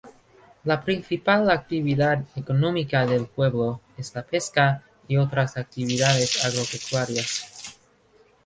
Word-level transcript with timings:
La 0.63 0.81
principal 0.81 1.47
actividad 1.51 2.23
económica 2.35 3.05
del 3.05 3.27
pueblo 3.27 3.81
es 3.99 4.15
la 4.15 4.23
pesca 4.25 4.81
y 5.07 5.17
otras 5.17 5.57
actividades 5.57 6.43
agropecuarias. 6.43 7.77